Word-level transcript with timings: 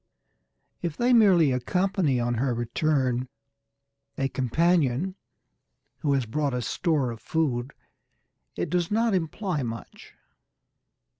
If 0.81 0.97
they 0.97 1.13
merely 1.13 1.51
accompany 1.51 2.19
on 2.19 2.33
her 2.33 2.55
return 2.55 3.29
a 4.17 4.29
companion 4.29 5.13
who 5.99 6.13
has 6.13 6.25
brought 6.25 6.55
a 6.55 6.63
store 6.63 7.11
of 7.11 7.21
food, 7.21 7.71
it 8.55 8.71
does 8.71 8.89
not 8.89 9.13
imply 9.13 9.61
much. 9.61 10.15